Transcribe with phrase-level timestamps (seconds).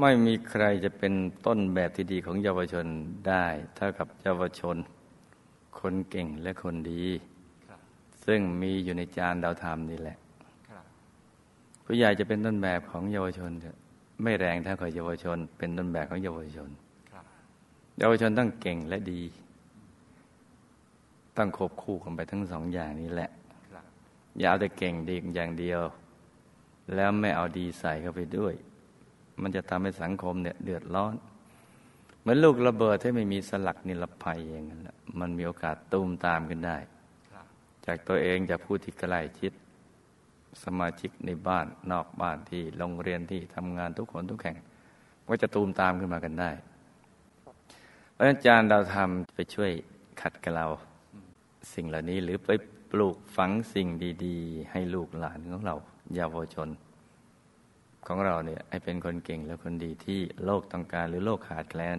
[0.00, 1.12] ไม่มีใครจะเป็น
[1.46, 2.86] ต้นแบบที่ดีของเยาวชน
[3.28, 3.44] ได้
[3.76, 4.76] เท่ากับเยาวชน
[5.78, 7.04] คนเก่งและคนดี
[8.26, 10.18] ซึ่งมีอยู่ในจานดาวธรรมนี่แหละ
[11.84, 13.50] ผู้ใหญ่จะเป็นต้นแบบของเยาวชน
[14.22, 16.70] ไม่แรงเท่ากับเยาวชน เป็นต้นแบบของเยาวชน
[17.98, 19.22] เยาวชนต้องเก่งและดี
[21.36, 23.30] ต้องควบคู่กันไปทั้งสองอย่างนี้แหละ
[24.38, 25.80] อย่าเอาแต่เก่งดีอย่างเดียว
[26.94, 28.54] แล้วไม่เอาดีใส่เข้าไปด้วย
[29.42, 31.14] มันจะทำให้สังคมเนี่ยเดือดร้อน
[32.20, 36.76] เหมือนลูกระเบิดที่ไม่มีสลักนิรภัยอย่างนั้นแหละมันมีโอกาสตูมตามขึ้นได้
[37.86, 39.52] จากตัวเองจากผู้ที่ใกล้ชิด
[40.64, 44.56] สมาชิกในบ้านนอกบ้านที่โรงเรียนที่ทำงานทุกคนทุกแห่ง
[45.26, 46.50] ก็จะตูมตามขึ้นมากันได้
[48.12, 49.72] เพราะอาจารย์เราทำไปช่วย
[50.20, 50.66] ขัดกับเรา
[51.74, 52.50] สิ่งเหล่านี้หรือไป
[52.90, 53.88] ปลูกฝังสิ่ง
[54.24, 55.76] ดี ๆ ให้ลูกหลานของเรา
[56.14, 56.68] เยาวชน
[58.06, 61.98] ของเราเนี่ยให้เป็นคนเก่งและคนดีที่โลกต้องการหรือโลกขาดแคลน